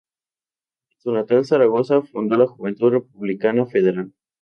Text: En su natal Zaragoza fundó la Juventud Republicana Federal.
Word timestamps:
En 0.95 0.99
su 0.99 1.11
natal 1.11 1.45
Zaragoza 1.45 2.01
fundó 2.01 2.35
la 2.35 2.47
Juventud 2.47 2.89
Republicana 2.89 3.67
Federal. 3.67 4.11